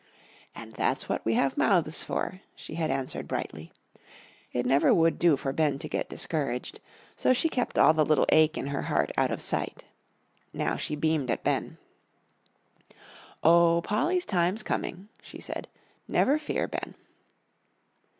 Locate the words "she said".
15.21-15.67